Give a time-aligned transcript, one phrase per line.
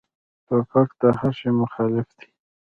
[0.47, 2.29] توپک د هر شي مخالف دی.